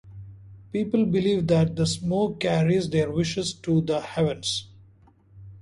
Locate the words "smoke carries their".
1.85-3.11